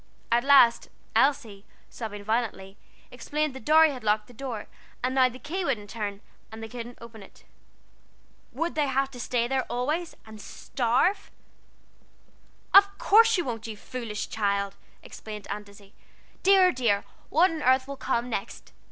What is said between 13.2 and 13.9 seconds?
you won't, you